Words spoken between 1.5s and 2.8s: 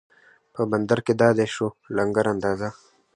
شو لنګر اندازه